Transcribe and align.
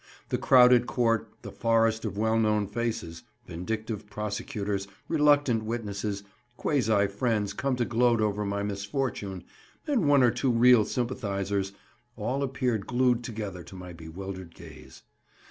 The 0.29 0.37
crowded 0.39 0.87
Court, 0.87 1.29
the 1.43 1.51
forest 1.51 2.05
of 2.05 2.17
well 2.17 2.39
known 2.39 2.65
faces—vindictive 2.65 4.09
prosecutors, 4.09 4.87
reluctant 5.07 5.61
witnesses, 5.61 6.23
quasi 6.57 7.05
friends 7.05 7.53
come 7.53 7.75
to 7.75 7.85
gloat 7.85 8.19
over 8.19 8.43
my 8.43 8.63
misfortune, 8.63 9.43
and 9.85 10.09
one 10.09 10.23
or 10.23 10.31
two 10.31 10.49
real 10.49 10.85
sympathisers—all 10.85 12.41
appeared 12.41 12.87
glued 12.87 13.23
together 13.23 13.61
to 13.61 13.75
my 13.75 13.93
bewildered 13.93 14.55
gaze. 14.55 15.03